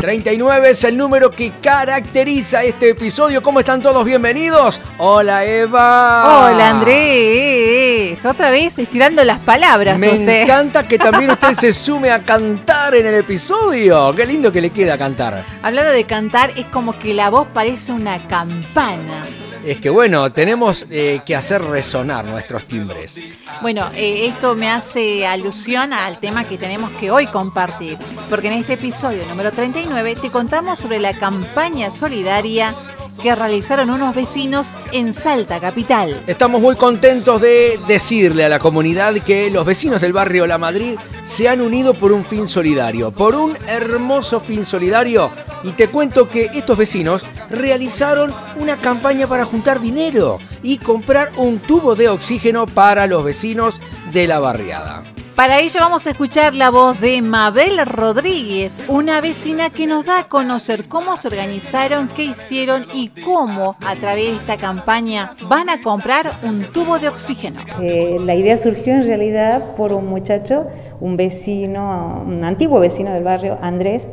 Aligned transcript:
39 0.00 0.70
es 0.70 0.84
el 0.84 0.96
número 0.96 1.30
que 1.30 1.52
caracteriza 1.60 2.62
este 2.64 2.90
episodio. 2.90 3.42
¿Cómo 3.42 3.60
están 3.60 3.82
todos? 3.82 4.02
Bienvenidos. 4.04 4.80
Hola 4.96 5.44
Eva. 5.44 6.46
Hola 6.48 6.70
Andrés. 6.70 8.24
Otra 8.24 8.50
vez 8.50 8.78
estirando 8.78 9.22
las 9.24 9.38
palabras. 9.40 9.98
Me 9.98 10.42
encanta 10.42 10.86
que 10.86 10.98
también 10.98 11.30
usted 11.32 11.54
se 11.58 11.72
sume 11.72 12.10
a 12.10 12.20
cantar 12.20 12.94
en 12.94 13.06
el 13.06 13.14
episodio. 13.16 14.14
Qué 14.14 14.24
lindo 14.24 14.50
que 14.50 14.62
le 14.62 14.70
queda 14.70 14.96
cantar. 14.96 15.44
Hablando 15.62 15.92
de 15.92 16.04
cantar, 16.04 16.50
es 16.56 16.64
como 16.66 16.98
que 16.98 17.12
la 17.12 17.28
voz 17.28 17.46
parece 17.52 17.92
una 17.92 18.26
campana 18.26 19.26
es 19.64 19.78
que 19.78 19.90
bueno, 19.90 20.32
tenemos 20.32 20.86
eh, 20.90 21.20
que 21.24 21.36
hacer 21.36 21.62
resonar 21.62 22.24
nuestros 22.24 22.66
timbres. 22.66 23.20
Bueno, 23.62 23.90
eh, 23.94 24.26
esto 24.26 24.54
me 24.54 24.70
hace 24.70 25.26
alusión 25.26 25.92
al 25.92 26.18
tema 26.18 26.44
que 26.44 26.58
tenemos 26.58 26.90
que 26.92 27.10
hoy 27.10 27.26
compartir, 27.26 27.98
porque 28.28 28.48
en 28.48 28.54
este 28.54 28.74
episodio 28.74 29.24
número 29.26 29.52
39 29.52 30.16
te 30.16 30.30
contamos 30.30 30.78
sobre 30.78 30.98
la 30.98 31.14
campaña 31.14 31.90
solidaria 31.90 32.74
que 33.20 33.34
realizaron 33.34 33.90
unos 33.90 34.14
vecinos 34.14 34.76
en 34.92 35.12
Salta 35.12 35.60
Capital. 35.60 36.16
Estamos 36.26 36.60
muy 36.60 36.76
contentos 36.76 37.40
de 37.40 37.78
decirle 37.86 38.46
a 38.46 38.48
la 38.48 38.58
comunidad 38.58 39.14
que 39.14 39.50
los 39.50 39.66
vecinos 39.66 40.00
del 40.00 40.12
barrio 40.12 40.46
La 40.46 40.58
Madrid 40.58 40.96
se 41.24 41.48
han 41.48 41.60
unido 41.60 41.94
por 41.94 42.12
un 42.12 42.24
fin 42.24 42.48
solidario, 42.48 43.10
por 43.10 43.34
un 43.34 43.56
hermoso 43.66 44.40
fin 44.40 44.64
solidario. 44.64 45.30
Y 45.62 45.72
te 45.72 45.88
cuento 45.88 46.28
que 46.28 46.50
estos 46.54 46.76
vecinos 46.76 47.26
realizaron 47.50 48.32
una 48.58 48.76
campaña 48.76 49.26
para 49.26 49.44
juntar 49.44 49.80
dinero 49.80 50.38
y 50.62 50.78
comprar 50.78 51.32
un 51.36 51.58
tubo 51.58 51.94
de 51.94 52.08
oxígeno 52.08 52.66
para 52.66 53.06
los 53.06 53.24
vecinos 53.24 53.80
de 54.12 54.26
la 54.26 54.38
barriada. 54.38 55.02
Para 55.40 55.60
ello 55.60 55.80
vamos 55.80 56.06
a 56.06 56.10
escuchar 56.10 56.54
la 56.54 56.68
voz 56.68 57.00
de 57.00 57.22
Mabel 57.22 57.86
Rodríguez, 57.86 58.84
una 58.88 59.22
vecina 59.22 59.70
que 59.70 59.86
nos 59.86 60.04
da 60.04 60.18
a 60.18 60.28
conocer 60.28 60.86
cómo 60.86 61.16
se 61.16 61.28
organizaron, 61.28 62.08
qué 62.08 62.24
hicieron 62.24 62.84
y 62.92 63.08
cómo 63.08 63.74
a 63.86 63.96
través 63.96 64.26
de 64.26 64.36
esta 64.36 64.58
campaña 64.58 65.32
van 65.48 65.70
a 65.70 65.80
comprar 65.80 66.30
un 66.42 66.64
tubo 66.64 66.98
de 66.98 67.08
oxígeno. 67.08 67.58
Eh, 67.80 68.18
la 68.20 68.34
idea 68.34 68.58
surgió 68.58 68.92
en 68.92 69.06
realidad 69.06 69.76
por 69.76 69.94
un 69.94 70.08
muchacho, 70.08 70.66
un 71.00 71.16
vecino, 71.16 72.22
un 72.26 72.44
antiguo 72.44 72.78
vecino 72.78 73.10
del 73.14 73.24
barrio, 73.24 73.56
Andrés, 73.62 74.08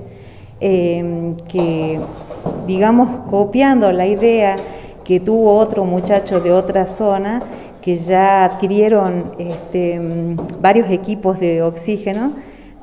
eh, 0.60 1.34
que 1.48 2.00
digamos 2.66 3.28
copiando 3.30 3.92
la 3.92 4.08
idea 4.08 4.56
que 5.04 5.20
tuvo 5.20 5.56
otro 5.56 5.86
muchacho 5.86 6.42
de 6.42 6.52
otra 6.52 6.86
zona, 6.86 7.42
que 7.82 7.96
ya 7.96 8.44
adquirieron 8.44 9.32
este, 9.40 10.02
varios 10.60 10.90
equipos 10.90 11.40
de 11.40 11.62
oxígeno 11.62 12.34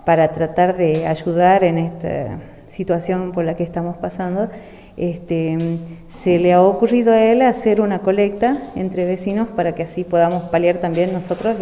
para 0.06 0.32
tratar 0.32 0.76
de 0.76 1.06
ayudar 1.06 1.64
en 1.64 1.78
esta 1.78 2.38
situación 2.68 3.32
por 3.32 3.44
la 3.44 3.54
que 3.56 3.62
estamos 3.62 3.96
pasando. 3.98 4.48
Este, 4.96 5.78
se 6.06 6.38
le 6.38 6.52
ha 6.52 6.62
ocurrido 6.62 7.12
a 7.12 7.20
él 7.20 7.42
hacer 7.42 7.80
una 7.80 7.98
colecta 7.98 8.58
entre 8.76 9.04
vecinos 9.04 9.48
para 9.48 9.74
que 9.74 9.82
así 9.82 10.04
podamos 10.04 10.44
paliar 10.44 10.78
también 10.78 11.12
nosotros 11.12 11.56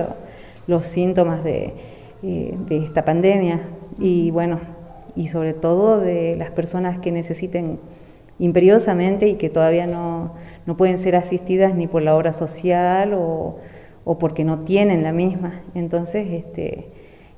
los 0.66 0.86
síntomas 0.86 1.40
eh, 1.46 1.72
de, 2.22 2.76
esta 2.76 3.04
pandemia 3.04 3.60
y 3.98 4.30
bueno, 4.30 4.60
y 5.14 5.28
sobre 5.28 5.54
todo 5.54 6.00
de 6.00 6.36
las 6.36 6.50
personas 6.50 6.98
que 6.98 7.12
necesiten 7.12 7.78
imperiosamente 8.38 9.28
y 9.28 9.34
que 9.34 9.50
todavía 9.50 9.86
no, 9.86 10.34
no 10.66 10.76
pueden 10.76 10.98
ser 10.98 11.16
asistidas 11.16 11.74
ni 11.74 11.86
por 11.86 12.02
la 12.02 12.16
obra 12.16 12.32
social 12.32 13.14
o, 13.14 13.58
o 14.04 14.18
porque 14.18 14.44
no 14.44 14.60
tienen 14.60 15.02
la 15.02 15.12
misma. 15.12 15.60
Entonces, 15.74 16.28
este, 16.32 16.88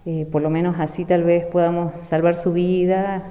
eh, 0.06 0.26
por 0.30 0.42
lo 0.42 0.50
menos 0.50 0.76
así 0.78 1.04
tal 1.04 1.24
vez 1.24 1.46
podamos 1.46 1.92
salvar 1.94 2.36
su 2.36 2.52
vida 2.52 3.22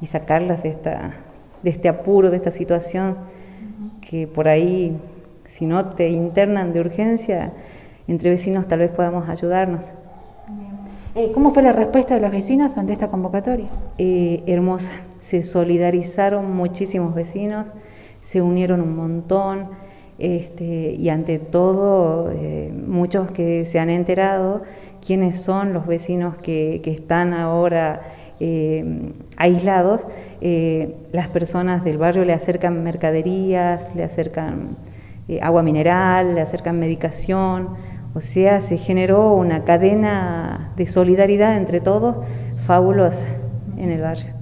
y 0.00 0.06
sacarlas 0.06 0.62
de, 0.62 0.70
esta, 0.70 1.14
de 1.62 1.70
este 1.70 1.88
apuro, 1.88 2.30
de 2.30 2.36
esta 2.36 2.50
situación, 2.50 3.16
que 4.00 4.26
por 4.26 4.48
ahí, 4.48 4.96
si 5.48 5.66
no 5.66 5.86
te 5.86 6.10
internan 6.10 6.72
de 6.72 6.80
urgencia, 6.80 7.52
entre 8.08 8.30
vecinos 8.30 8.68
tal 8.68 8.80
vez 8.80 8.90
podamos 8.90 9.28
ayudarnos. 9.28 9.92
Eh, 11.18 11.32
¿Cómo 11.32 11.50
fue 11.50 11.62
la 11.62 11.72
respuesta 11.72 12.14
de 12.14 12.20
los 12.20 12.30
vecinos 12.30 12.76
ante 12.76 12.92
esta 12.92 13.08
convocatoria? 13.08 13.68
Eh, 13.96 14.42
hermosa, 14.46 14.90
se 15.22 15.42
solidarizaron 15.42 16.54
muchísimos 16.54 17.14
vecinos, 17.14 17.68
se 18.20 18.42
unieron 18.42 18.82
un 18.82 18.94
montón 18.94 19.70
este, 20.18 20.92
y 20.92 21.08
ante 21.08 21.38
todo 21.38 22.30
eh, 22.32 22.70
muchos 22.86 23.30
que 23.30 23.64
se 23.64 23.78
han 23.78 23.88
enterado 23.88 24.60
quiénes 25.04 25.40
son 25.40 25.72
los 25.72 25.86
vecinos 25.86 26.36
que, 26.36 26.82
están 26.84 27.32
ahora 27.32 28.02
aislados, 29.38 30.02
las 30.42 31.28
personas 31.28 31.82
del 31.82 31.96
barrio 31.96 32.26
le 32.26 32.34
acercan 32.34 32.82
mercaderías, 32.82 33.94
le 33.94 34.04
acercan 34.04 34.76
agua 35.40 35.62
mineral, 35.62 36.34
le 36.34 36.42
acercan 36.42 36.78
medicación, 36.78 37.70
o 38.16 38.22
sea, 38.22 38.62
se 38.62 38.78
generó 38.78 39.34
una 39.34 39.64
cadena 39.64 40.72
de 40.74 40.86
solidaridad 40.86 41.54
entre 41.54 41.82
todos 41.82 42.16
fabulosa 42.66 43.26
en 43.76 43.90
el 43.90 44.00
barrio. 44.00 44.32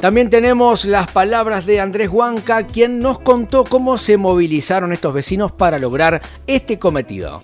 También 0.00 0.28
tenemos 0.28 0.84
las 0.86 1.08
palabras 1.12 1.66
de 1.66 1.78
Andrés 1.78 2.10
Huanca, 2.10 2.66
quien 2.66 2.98
nos 2.98 3.20
contó 3.20 3.62
cómo 3.62 3.96
se 3.96 4.16
movilizaron 4.16 4.92
estos 4.92 5.14
vecinos 5.14 5.52
para 5.52 5.78
lograr 5.78 6.20
este 6.48 6.80
cometido. 6.80 7.42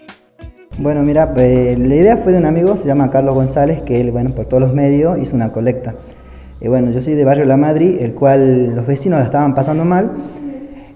Bueno, 0.78 1.02
mira, 1.04 1.32
eh, 1.36 1.76
la 1.78 1.94
idea 1.94 2.16
fue 2.16 2.32
de 2.32 2.38
un 2.38 2.46
amigo, 2.46 2.76
se 2.76 2.88
llama 2.88 3.08
Carlos 3.08 3.36
González, 3.36 3.82
que 3.82 4.00
él, 4.00 4.10
bueno, 4.10 4.34
por 4.34 4.46
todos 4.46 4.62
los 4.62 4.74
medios 4.74 5.16
hizo 5.18 5.36
una 5.36 5.52
colecta. 5.52 5.94
Y 6.60 6.68
bueno, 6.68 6.90
yo 6.90 7.02
soy 7.02 7.14
de 7.14 7.24
Barrio 7.24 7.44
La 7.44 7.58
Madrid, 7.58 7.98
el 8.00 8.14
cual 8.14 8.74
los 8.74 8.86
vecinos 8.86 9.18
la 9.18 9.26
estaban 9.26 9.54
pasando 9.54 9.84
mal 9.84 10.10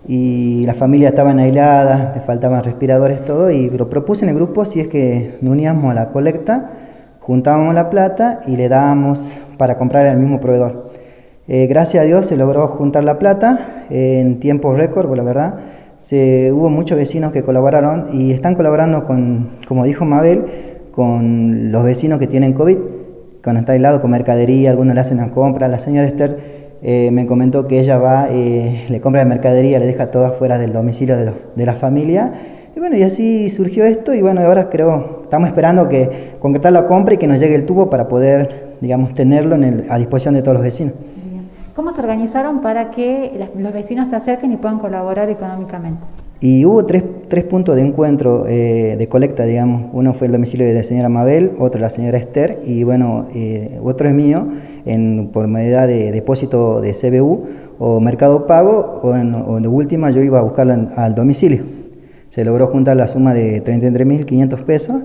y 0.08 0.64
las 0.64 0.76
familias 0.76 1.10
estaban 1.10 1.38
aisladas, 1.38 2.16
les 2.16 2.24
faltaban 2.24 2.64
respiradores, 2.64 3.24
todo, 3.24 3.50
y 3.50 3.68
lo 3.68 3.90
propuse 3.90 4.24
en 4.24 4.30
el 4.30 4.36
grupo 4.36 4.64
si 4.64 4.80
es 4.80 4.88
que 4.88 5.38
nos 5.42 5.52
uníamos 5.52 5.90
a 5.90 5.94
la 5.94 6.08
colecta, 6.08 6.70
juntábamos 7.20 7.74
la 7.74 7.90
plata 7.90 8.40
y 8.46 8.56
le 8.56 8.70
dábamos 8.70 9.38
para 9.58 9.76
comprar 9.76 10.06
al 10.06 10.16
mismo 10.18 10.40
proveedor. 10.40 10.90
Eh, 11.46 11.66
gracias 11.66 12.02
a 12.02 12.06
Dios 12.06 12.26
se 12.26 12.36
logró 12.36 12.66
juntar 12.68 13.04
la 13.04 13.18
plata 13.18 13.84
en 13.90 14.40
tiempo 14.40 14.72
récord, 14.72 15.14
la 15.14 15.22
verdad. 15.22 15.54
Se, 16.00 16.50
hubo 16.52 16.70
muchos 16.70 16.96
vecinos 16.96 17.32
que 17.32 17.42
colaboraron 17.42 18.08
y 18.14 18.32
están 18.32 18.54
colaborando 18.54 19.04
con, 19.04 19.50
como 19.68 19.84
dijo 19.84 20.06
Mabel, 20.06 20.44
con 20.90 21.70
los 21.70 21.84
vecinos 21.84 22.18
que 22.18 22.26
tienen 22.26 22.54
COVID, 22.54 22.78
con 23.42 23.56
está 23.56 23.72
aislado, 23.72 24.00
con 24.00 24.10
mercadería, 24.10 24.70
algunos 24.70 24.94
le 24.94 25.00
hacen 25.00 25.18
la 25.18 25.30
compra. 25.30 25.68
La 25.68 25.78
señora 25.78 26.06
Esther 26.06 26.78
eh, 26.82 27.10
me 27.12 27.26
comentó 27.26 27.66
que 27.66 27.80
ella 27.80 27.98
va, 27.98 28.28
eh, 28.30 28.84
le 28.88 29.00
compra 29.00 29.22
la 29.22 29.28
mercadería, 29.28 29.78
le 29.78 29.86
deja 29.86 30.10
todo 30.10 30.26
afuera 30.26 30.58
del 30.58 30.72
domicilio 30.72 31.16
de, 31.16 31.32
de, 31.54 31.66
la 31.66 31.74
familia. 31.74 32.32
Y 32.74 32.80
bueno, 32.80 32.96
y 32.96 33.02
así 33.02 33.50
surgió 33.50 33.84
esto 33.84 34.14
y 34.14 34.22
bueno, 34.22 34.40
ahora 34.40 34.68
creo, 34.68 35.20
estamos 35.24 35.48
esperando 35.48 35.88
que 35.88 36.32
concretar 36.38 36.72
la 36.72 36.86
compra 36.86 37.14
y 37.14 37.16
que 37.18 37.26
nos 37.26 37.40
llegue 37.40 37.54
el 37.54 37.66
tubo 37.66 37.90
para 37.90 38.08
poder, 38.08 38.76
digamos, 38.80 39.14
tenerlo 39.14 39.56
a 39.88 39.98
disposición 39.98 40.34
de 40.34 40.42
todos 40.42 40.54
los 40.54 40.62
vecinos. 40.62 40.94
¿Cómo 41.74 41.92
se 41.92 42.00
organizaron 42.00 42.60
para 42.60 42.90
que 42.90 43.48
los 43.56 43.72
vecinos 43.72 44.08
se 44.10 44.16
acerquen 44.16 44.52
y 44.52 44.56
puedan 44.56 44.78
colaborar 44.78 45.30
económicamente? 45.30 46.00
Y 46.42 46.64
hubo 46.64 46.86
tres, 46.86 47.04
tres 47.28 47.44
puntos 47.44 47.76
de 47.76 47.82
encuentro 47.82 48.46
eh, 48.48 48.96
de 48.98 49.08
colecta, 49.08 49.44
digamos. 49.44 49.90
Uno 49.92 50.14
fue 50.14 50.26
el 50.26 50.32
domicilio 50.32 50.66
de 50.66 50.72
la 50.72 50.82
señora 50.82 51.10
Mabel, 51.10 51.52
otro 51.58 51.78
la 51.82 51.90
señora 51.90 52.16
Esther 52.16 52.60
y 52.64 52.82
bueno, 52.82 53.28
eh, 53.34 53.78
otro 53.82 54.08
es 54.08 54.14
mío 54.14 54.48
en, 54.86 55.28
por 55.34 55.48
medida 55.48 55.86
de 55.86 56.12
depósito 56.12 56.80
de 56.80 56.92
CBU 56.92 57.46
o 57.78 58.00
Mercado 58.00 58.46
Pago 58.46 59.00
o, 59.02 59.14
en, 59.14 59.62
de 59.62 59.68
última 59.68 60.10
yo 60.10 60.22
iba 60.22 60.38
a 60.38 60.42
buscarla 60.42 60.88
al 60.96 61.14
domicilio. 61.14 61.62
Se 62.30 62.42
logró 62.42 62.68
juntar 62.68 62.96
la 62.96 63.06
suma 63.06 63.34
de 63.34 63.62
33.500 63.62 64.64
pesos 64.64 65.02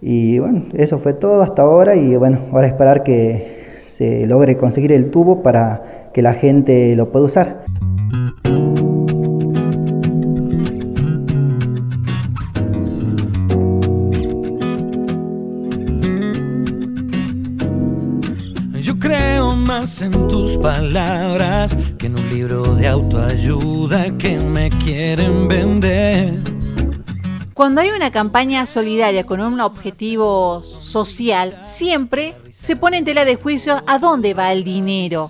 y 0.00 0.38
bueno, 0.38 0.64
eso 0.72 0.98
fue 0.98 1.12
todo 1.12 1.42
hasta 1.42 1.62
ahora 1.62 1.96
y 1.96 2.16
bueno, 2.16 2.38
ahora 2.50 2.66
esperar 2.66 3.02
que 3.02 3.62
se 3.84 4.26
logre 4.26 4.56
conseguir 4.56 4.92
el 4.92 5.10
tubo 5.10 5.42
para 5.42 6.08
que 6.14 6.22
la 6.22 6.32
gente 6.32 6.96
lo 6.96 7.12
pueda 7.12 7.26
usar. 7.26 7.61
Creo 19.52 19.56
más 19.56 20.00
en 20.02 20.28
tus 20.28 20.56
palabras 20.56 21.76
que 21.98 22.06
en 22.06 22.18
un 22.18 22.30
libro 22.30 22.74
de 22.74 22.88
autoayuda 22.88 24.16
que 24.16 24.38
me 24.38 24.70
quieren 24.70 25.48
vender. 25.48 26.38
Cuando 27.54 27.80
hay 27.80 27.90
una 27.90 28.10
campaña 28.10 28.66
solidaria 28.66 29.24
con 29.24 29.40
un 29.40 29.60
objetivo 29.60 30.62
social, 30.80 31.60
siempre 31.64 32.34
se 32.50 32.76
pone 32.76 32.98
en 32.98 33.04
tela 33.04 33.24
de 33.24 33.36
juicio 33.36 33.82
a 33.86 33.98
dónde 33.98 34.32
va 34.34 34.52
el 34.52 34.64
dinero. 34.64 35.28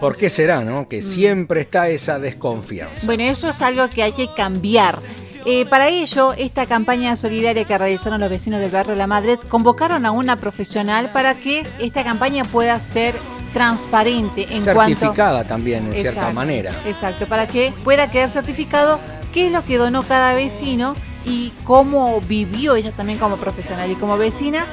¿Por 0.00 0.16
qué 0.16 0.28
será, 0.28 0.64
no? 0.64 0.88
Que 0.88 0.98
mm. 0.98 1.02
siempre 1.02 1.60
está 1.62 1.88
esa 1.88 2.18
desconfianza. 2.18 3.06
Bueno, 3.06 3.22
eso 3.24 3.48
es 3.48 3.62
algo 3.62 3.88
que 3.88 4.02
hay 4.02 4.12
que 4.12 4.28
cambiar. 4.34 4.98
Eh, 5.44 5.64
para 5.66 5.88
ello, 5.88 6.34
esta 6.34 6.66
campaña 6.66 7.16
solidaria 7.16 7.64
que 7.64 7.78
realizaron 7.78 8.20
los 8.20 8.30
vecinos 8.30 8.60
del 8.60 8.70
barrio 8.70 8.94
La 8.96 9.06
Madre 9.06 9.38
convocaron 9.48 10.04
a 10.06 10.10
una 10.10 10.36
profesional 10.36 11.10
para 11.12 11.34
que 11.34 11.66
esta 11.80 12.04
campaña 12.04 12.44
pueda 12.44 12.78
ser 12.78 13.14
transparente 13.52 14.46
en 14.50 14.62
certificada 14.62 15.44
también 15.44 15.86
en 15.86 15.94
cierta 15.94 16.30
manera. 16.32 16.72
Exacto, 16.86 17.26
para 17.26 17.46
que 17.46 17.72
pueda 17.84 18.10
quedar 18.10 18.28
certificado 18.28 18.98
qué 19.32 19.46
es 19.46 19.52
lo 19.52 19.64
que 19.64 19.78
donó 19.78 20.02
cada 20.02 20.34
vecino 20.34 20.94
y 21.24 21.52
cómo 21.64 22.20
vivió 22.28 22.74
ella 22.74 22.92
también 22.92 23.18
como 23.18 23.36
profesional 23.36 23.90
y 23.90 23.94
como 23.94 24.16
vecina 24.16 24.66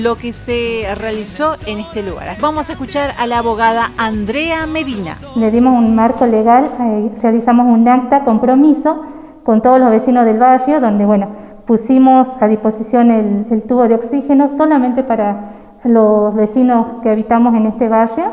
lo 0.00 0.16
que 0.16 0.32
se 0.32 0.86
realizó 0.96 1.54
en 1.66 1.78
este 1.78 2.02
lugar. 2.02 2.36
Vamos 2.40 2.68
a 2.68 2.72
escuchar 2.72 3.14
a 3.18 3.26
la 3.26 3.38
abogada 3.38 3.90
Andrea 3.98 4.66
Medina. 4.66 5.16
Le 5.36 5.50
dimos 5.50 5.76
un 5.76 5.94
marco 5.94 6.26
legal, 6.26 6.70
eh, 6.80 7.10
realizamos 7.20 7.66
un 7.66 7.86
acta 7.88 8.24
compromiso 8.24 9.02
con 9.44 9.60
todos 9.60 9.80
los 9.80 9.90
vecinos 9.90 10.24
del 10.24 10.38
barrio, 10.38 10.80
donde 10.80 11.04
bueno, 11.04 11.28
pusimos 11.66 12.28
a 12.40 12.46
disposición 12.46 13.10
el, 13.10 13.62
tubo 13.62 13.88
de 13.88 13.94
oxígeno 13.94 14.52
solamente 14.56 15.02
para 15.02 15.61
los 15.84 16.34
vecinos 16.34 16.86
que 17.02 17.10
habitamos 17.10 17.54
en 17.54 17.66
este 17.66 17.88
barrio, 17.88 18.26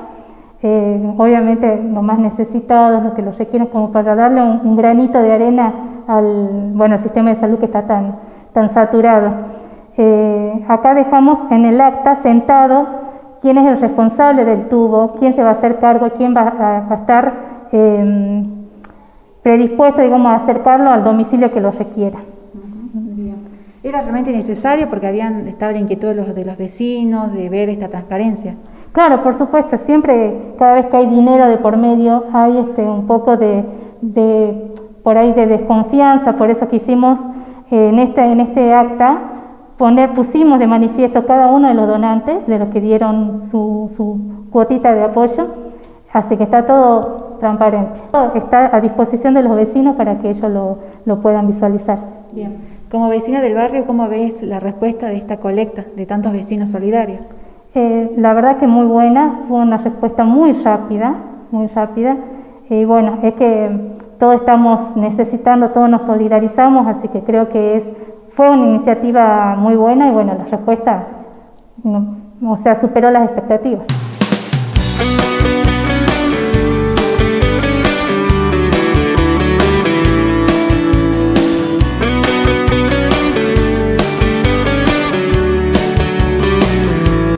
eh, 0.61 1.13
obviamente 1.17 1.81
los 1.81 2.03
más 2.03 2.19
necesitados, 2.19 3.01
los 3.01 3.13
que 3.13 3.21
lo 3.21 3.31
requieren 3.31 3.67
como 3.69 3.91
para 3.91 4.15
darle 4.15 4.41
un, 4.41 4.75
granito 4.75 5.21
de 5.21 5.31
arena 5.31 5.73
al 6.07 6.71
bueno, 6.73 6.97
sistema 6.99 7.33
de 7.33 7.39
salud 7.39 7.59
que 7.59 7.65
está 7.65 7.87
tan, 7.87 8.15
tan 8.53 8.69
saturado. 8.73 9.31
Eh, 9.97 10.65
acá 10.67 10.93
dejamos 10.93 11.51
en 11.51 11.65
el 11.65 11.79
acta 11.81 12.21
sentado 12.23 12.87
quién 13.41 13.57
es 13.57 13.67
el 13.67 13.81
responsable 13.81 14.45
del 14.45 14.67
tubo, 14.67 15.15
quién 15.19 15.33
se 15.33 15.43
va 15.43 15.49
a 15.49 15.53
hacer 15.53 15.79
cargo, 15.79 16.09
quién 16.15 16.35
va 16.35 16.85
a, 16.89 16.93
estar 16.93 17.33
em, 17.71 18.49
predispuesto, 19.41 20.01
digamos, 20.01 20.31
a 20.31 20.35
acercarlo 20.43 20.89
al 20.89 21.03
domicilio 21.03 21.51
que 21.51 21.61
lo 21.61 21.71
requiera. 21.71 22.19
Era 23.89 24.01
realmente 24.01 24.31
necesario 24.31 24.87
porque 24.87 25.07
habían 25.07 25.47
estaba 25.47 25.71
la 25.71 25.79
inquietud 25.79 26.09
de 26.09 26.13
los, 26.13 26.35
de 26.35 26.45
los 26.45 26.57
vecinos 26.57 27.33
de 27.33 27.49
ver 27.49 27.69
esta 27.69 27.87
transparencia. 27.87 28.53
Claro, 28.91 29.23
por 29.23 29.35
supuesto, 29.35 29.79
siempre, 29.79 30.53
cada 30.59 30.75
vez 30.75 30.85
que 30.85 30.97
hay 30.97 31.07
dinero 31.07 31.49
de 31.49 31.57
por 31.57 31.75
medio, 31.75 32.25
hay 32.31 32.55
este, 32.59 32.83
un 32.83 33.07
poco 33.07 33.35
de, 33.35 33.65
de 34.01 34.73
por 35.01 35.17
ahí 35.17 35.33
de 35.33 35.47
desconfianza, 35.47 36.33
por 36.33 36.51
eso 36.51 36.67
que 36.67 36.75
hicimos 36.75 37.17
eh, 37.71 37.89
en, 37.89 37.97
este, 37.97 38.23
en 38.23 38.41
este 38.41 38.75
acta 38.75 39.21
poner, 39.79 40.13
pusimos 40.13 40.59
de 40.59 40.67
manifiesto 40.67 41.25
cada 41.25 41.47
uno 41.47 41.67
de 41.67 41.73
los 41.73 41.87
donantes, 41.87 42.45
de 42.45 42.59
los 42.59 42.69
que 42.69 42.81
dieron 42.81 43.49
su, 43.49 43.89
su 43.97 44.19
cuotita 44.51 44.93
de 44.93 45.01
apoyo, 45.01 45.47
así 46.13 46.37
que 46.37 46.43
está 46.43 46.67
todo 46.67 47.37
transparente. 47.39 48.01
Está 48.35 48.75
a 48.75 48.81
disposición 48.81 49.33
de 49.33 49.41
los 49.41 49.55
vecinos 49.55 49.95
para 49.95 50.19
que 50.19 50.29
ellos 50.29 50.51
lo, 50.51 50.77
lo 51.05 51.21
puedan 51.21 51.47
visualizar. 51.47 51.97
Bien. 52.31 52.68
Como 52.91 53.07
vecina 53.07 53.39
del 53.39 53.53
barrio, 53.53 53.85
¿cómo 53.85 54.07
ves 54.07 54.41
la 54.41 54.59
respuesta 54.59 55.09
de 55.09 55.17
esta 55.17 55.37
colecta 55.37 55.85
de 55.95 56.07
tantos 56.07 56.31
vecinos 56.33 56.71
solidarios? 56.71 57.19
Eh, 57.75 58.15
la 58.17 58.33
verdad 58.33 58.57
que 58.57 58.65
muy 58.65 58.87
buena, 58.87 59.41
fue 59.47 59.59
una 59.59 59.77
respuesta 59.77 60.23
muy 60.23 60.53
rápida, 60.53 61.13
muy 61.51 61.67
rápida. 61.67 62.17
Y 62.67 62.85
bueno, 62.85 63.19
es 63.21 63.35
que 63.35 63.69
todos 64.17 64.37
estamos 64.37 64.95
necesitando, 64.95 65.69
todos 65.69 65.87
nos 65.87 66.01
solidarizamos, 66.01 66.87
así 66.87 67.09
que 67.09 67.21
creo 67.21 67.49
que 67.49 67.77
es 67.77 67.83
fue 68.33 68.49
una 68.49 68.65
iniciativa 68.69 69.55
muy 69.55 69.75
buena 69.75 70.07
y 70.07 70.11
bueno, 70.11 70.33
la 70.35 70.45
respuesta, 70.45 71.07
o 71.83 72.57
sea, 72.57 72.79
superó 72.81 73.11
las 73.11 73.25
expectativas. 73.25 73.98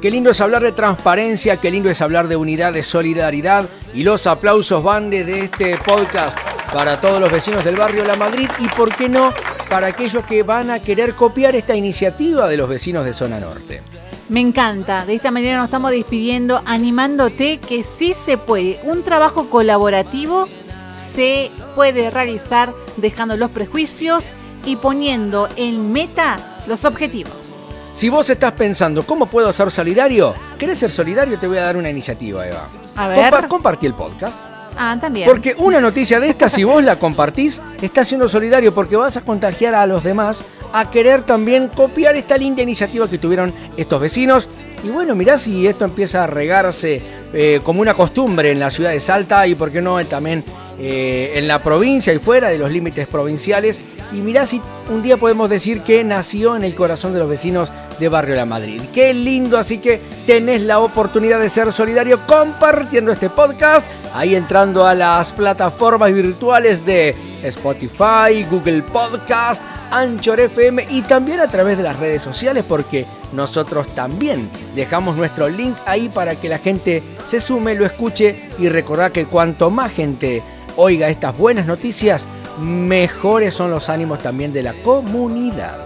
Qué 0.02 0.10
lindo 0.10 0.32
es 0.32 0.42
hablar 0.42 0.64
de 0.64 0.72
transparencia, 0.72 1.58
qué 1.58 1.70
lindo 1.70 1.88
es 1.88 2.02
hablar 2.02 2.28
de 2.28 2.36
unidad, 2.36 2.74
de 2.74 2.82
solidaridad 2.82 3.70
y 3.94 4.02
los 4.02 4.26
aplausos 4.26 4.84
van 4.84 5.12
de 5.12 5.44
este 5.44 5.78
podcast 5.78 6.40
para 6.74 7.00
todos 7.00 7.20
los 7.20 7.32
vecinos 7.32 7.64
del 7.64 7.76
barrio 7.76 8.04
La 8.04 8.16
Madrid 8.16 8.50
y, 8.58 8.68
por 8.70 8.96
qué 8.96 9.08
no, 9.08 9.32
para 9.70 9.86
aquellos 9.86 10.26
que 10.26 10.42
van 10.42 10.72
a 10.72 10.80
querer 10.80 11.14
copiar 11.14 11.56
esta 11.56 11.76
iniciativa 11.76 12.48
de 12.48 12.58
los 12.58 12.68
vecinos 12.68 13.06
de 13.06 13.14
Zona 13.14 13.40
Norte. 13.40 13.84
Me 14.30 14.40
encanta, 14.40 15.06
de 15.06 15.14
esta 15.14 15.30
manera 15.30 15.58
nos 15.58 15.66
estamos 15.66 15.92
despidiendo 15.92 16.64
animándote 16.66 17.60
que 17.60 17.84
sí 17.84 18.16
se 18.16 18.40
puede. 18.40 18.80
Un 18.82 19.04
trabajo 19.04 19.52
colaborativo 19.52 20.48
se 20.90 21.52
puede 21.76 22.10
realizar 22.10 22.74
dejando 22.98 23.38
los 23.38 23.52
prejuicios 23.52 24.34
y 24.66 24.78
poniendo 24.78 25.48
en 25.58 25.92
meta 25.94 26.40
los 26.66 26.86
objetivos. 26.86 27.52
Si 27.94 28.10
vos 28.10 28.30
estás 28.30 28.54
pensando, 28.54 29.04
¿cómo 29.04 29.26
puedo 29.26 29.52
ser 29.52 29.70
solidario? 29.70 30.34
¿Querés 30.58 30.80
ser 30.80 30.92
solidario? 30.92 31.38
Te 31.38 31.48
voy 31.48 31.58
a 31.58 31.64
dar 31.64 31.78
una 31.78 31.90
iniciativa, 31.90 32.48
Eva. 32.48 32.68
A 32.96 33.08
ver. 33.08 33.48
compartí 33.48 33.86
el 33.86 33.94
podcast 33.94 34.40
Ah, 34.78 34.98
también. 35.00 35.28
Porque 35.28 35.56
una 35.58 35.82
noticia 35.82 36.20
de 36.20 36.30
esta, 36.30 36.50
si 36.50 36.64
vos 36.64 36.84
la 36.84 36.96
compartís, 36.96 37.62
está 37.82 38.04
siendo 38.06 38.28
solidario 38.30 38.74
porque 38.74 38.96
vas 38.96 39.18
a 39.18 39.22
contagiar 39.22 39.76
a 39.76 39.86
los 39.86 40.04
demás 40.04 40.44
a 40.74 40.90
querer 40.90 41.24
también 41.24 41.68
copiar 41.68 42.16
esta 42.16 42.38
linda 42.38 42.62
iniciativa 42.62 43.10
que 43.10 43.18
tuvieron 43.18 43.54
estos 43.76 44.00
vecinos. 44.00 44.48
Y 44.84 44.88
bueno, 44.90 45.14
mirá 45.14 45.38
si 45.38 45.68
esto 45.68 45.86
empieza 45.86 46.24
a 46.24 46.28
regarse 46.28 47.02
eh, 47.34 47.60
como 47.64 47.82
una 47.82 47.94
costumbre 47.94 48.52
en 48.52 48.60
la 48.60 48.70
ciudad 48.70 48.92
de 48.92 49.00
Salta 49.00 49.46
y 49.46 49.56
por 49.56 49.72
qué 49.72 49.82
no 49.82 50.04
también 50.06 50.44
eh, 50.80 51.34
en 51.36 51.48
la 51.48 51.62
provincia 51.62 52.12
y 52.14 52.20
fuera 52.20 52.50
de 52.50 52.58
los 52.58 52.72
límites 52.72 53.08
provinciales. 53.08 53.80
Y 54.12 54.22
mirá 54.22 54.46
si 54.46 54.62
un 54.90 55.02
día 55.02 55.18
podemos 55.18 55.50
decir 55.50 55.82
que 55.82 56.04
nació 56.04 56.56
en 56.56 56.64
el 56.64 56.76
corazón 56.76 57.14
de 57.14 57.20
los 57.20 57.30
vecinos 57.30 57.72
de 58.00 58.10
Barrio 58.10 58.36
La 58.36 58.46
Madrid. 58.46 58.82
Qué 58.94 59.14
lindo, 59.14 59.58
así 59.58 59.78
que 59.78 60.02
tenés 60.26 60.64
la 60.64 60.80
oportunidad 60.80 61.40
de 61.40 61.50
ser 61.50 61.72
solidario 61.72 62.26
compartiendo 62.26 63.12
este 63.12 63.30
podcast 63.30 63.88
ahí 64.14 64.36
entrando 64.36 64.86
a 64.86 64.94
las 64.94 65.32
plataformas 65.34 66.14
virtuales 66.14 66.86
de 66.86 67.16
Spotify, 67.44 68.44
Google 68.50 68.84
Podcast, 68.84 69.64
Anchor 69.92 70.40
FM 70.40 70.88
y 70.90 71.02
también 71.02 71.40
a 71.40 71.48
través 71.48 71.78
de 71.78 71.84
las 71.84 72.00
redes 72.00 72.22
sociales 72.22 72.64
porque 72.68 73.06
nosotros 73.34 73.88
también 73.94 74.50
dejamos 74.76 75.16
nuestro 75.16 75.50
link 75.50 75.76
ahí 75.86 76.10
para 76.10 76.36
que 76.36 76.50
la 76.50 76.60
gente 76.60 77.04
se 77.26 77.40
sume, 77.40 77.76
lo 77.76 77.86
escuche 77.86 78.50
y 78.60 78.70
recordar 78.70 79.12
que 79.12 79.26
cuanto 79.26 79.70
más 79.70 79.92
gente 79.92 80.44
oiga 80.76 81.10
estas 81.10 81.38
buenas 81.38 81.66
noticias, 81.66 82.28
mejores 82.60 83.54
son 83.54 83.72
los 83.72 83.90
ánimos 83.90 84.20
también 84.20 84.54
de 84.54 84.64
la 84.64 84.74
comunidad. 84.74 85.78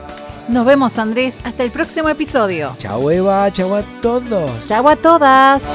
Nos 0.47 0.65
vemos 0.65 0.97
Andrés, 0.99 1.39
hasta 1.43 1.63
el 1.63 1.71
próximo 1.71 2.09
episodio. 2.09 2.75
Chao 2.77 3.09
Eva, 3.09 3.51
chao 3.51 3.75
a 3.75 3.81
todos. 4.01 4.67
Chao 4.67 4.87
a 4.87 4.95
todas. 4.95 5.65